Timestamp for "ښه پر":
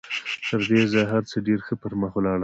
1.67-1.91